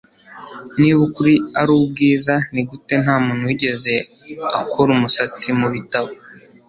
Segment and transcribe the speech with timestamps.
[0.79, 3.93] Niba ukuri ari ubwiza, nigute ntamuntu wigeze
[4.61, 6.11] akora umusatsi mubitabo?